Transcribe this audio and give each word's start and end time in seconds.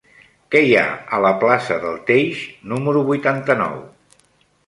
Què 0.53 0.61
hi 0.67 0.71
ha 0.77 0.85
a 1.17 1.19
la 1.25 1.33
plaça 1.43 1.77
del 1.83 1.99
Teix 2.09 2.41
número 2.73 3.03
vuitanta-nou? 3.13 3.77